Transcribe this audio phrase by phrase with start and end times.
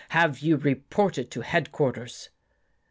[0.19, 2.31] "Have you reported to headquarters?